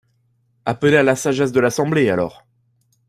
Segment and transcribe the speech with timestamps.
[0.65, 2.43] Appelez à la sagesse de l’Assemblée, alors